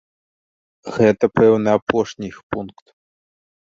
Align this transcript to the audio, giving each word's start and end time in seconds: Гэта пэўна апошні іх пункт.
Гэта 0.95 1.25
пэўна 1.37 1.69
апошні 1.83 2.25
іх 2.33 2.37
пункт. 2.53 2.85